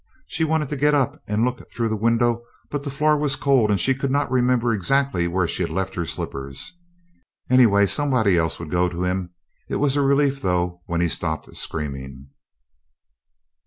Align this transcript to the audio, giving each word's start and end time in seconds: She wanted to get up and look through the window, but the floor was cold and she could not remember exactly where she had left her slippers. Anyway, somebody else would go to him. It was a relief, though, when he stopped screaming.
She 0.25 0.43
wanted 0.43 0.67
to 0.69 0.75
get 0.81 0.95
up 0.95 1.21
and 1.27 1.45
look 1.45 1.69
through 1.69 1.89
the 1.89 1.95
window, 1.95 2.43
but 2.71 2.81
the 2.83 2.89
floor 2.89 3.15
was 3.15 3.35
cold 3.35 3.69
and 3.69 3.79
she 3.79 3.93
could 3.93 4.09
not 4.09 4.31
remember 4.31 4.73
exactly 4.73 5.27
where 5.27 5.47
she 5.47 5.61
had 5.61 5.69
left 5.71 5.93
her 5.93 6.07
slippers. 6.07 6.73
Anyway, 7.51 7.85
somebody 7.85 8.35
else 8.35 8.57
would 8.57 8.71
go 8.71 8.89
to 8.89 9.03
him. 9.03 9.29
It 9.69 9.75
was 9.75 9.95
a 9.95 10.01
relief, 10.01 10.41
though, 10.41 10.81
when 10.87 11.01
he 11.01 11.07
stopped 11.07 11.55
screaming. 11.55 12.29